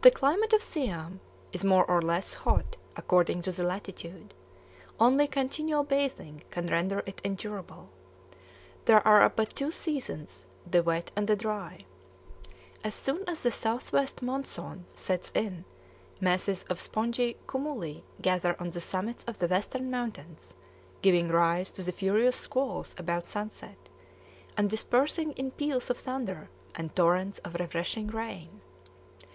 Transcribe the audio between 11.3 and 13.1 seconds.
dry. As